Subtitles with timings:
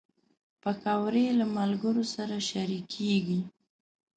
[0.61, 3.41] پکورې له ملګرو سره شریکېږي